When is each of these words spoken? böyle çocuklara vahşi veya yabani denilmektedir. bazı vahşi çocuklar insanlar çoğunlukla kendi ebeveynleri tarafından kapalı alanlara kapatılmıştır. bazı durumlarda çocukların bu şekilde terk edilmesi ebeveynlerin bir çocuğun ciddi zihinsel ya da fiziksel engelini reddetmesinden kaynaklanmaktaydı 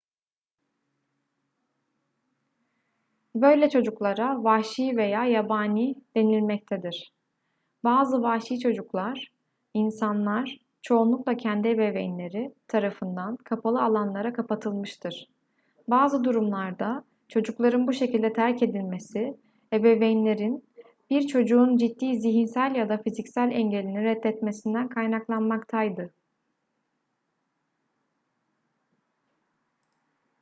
böyle 3.35 3.69
çocuklara 3.69 4.43
vahşi 4.43 4.97
veya 4.97 5.25
yabani 5.25 5.95
denilmektedir. 6.15 7.13
bazı 7.83 8.21
vahşi 8.21 8.59
çocuklar 8.59 9.31
insanlar 9.73 10.57
çoğunlukla 10.81 11.37
kendi 11.37 11.67
ebeveynleri 11.67 12.53
tarafından 12.67 13.35
kapalı 13.37 13.81
alanlara 13.81 14.33
kapatılmıştır. 14.33 15.27
bazı 15.87 16.23
durumlarda 16.23 17.03
çocukların 17.27 17.87
bu 17.87 17.93
şekilde 17.93 18.33
terk 18.33 18.63
edilmesi 18.63 19.37
ebeveynlerin 19.73 20.65
bir 21.09 21.27
çocuğun 21.27 21.77
ciddi 21.77 22.21
zihinsel 22.21 22.75
ya 22.75 22.89
da 22.89 22.97
fiziksel 22.97 23.51
engelini 23.51 24.03
reddetmesinden 24.03 24.89
kaynaklanmaktaydı 24.89 26.13